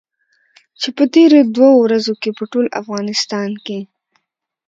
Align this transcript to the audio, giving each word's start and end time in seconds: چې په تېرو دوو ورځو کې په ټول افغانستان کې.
چې 0.81 0.89
په 0.97 1.03
تېرو 1.13 1.39
دوو 1.55 1.71
ورځو 1.83 2.13
کې 2.21 2.29
په 2.37 2.43
ټول 2.51 2.65
افغانستان 2.81 3.49
کې. 3.65 3.79